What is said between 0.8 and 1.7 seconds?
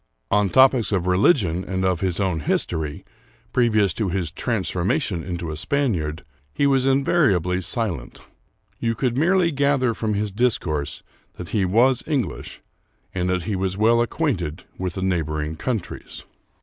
of religion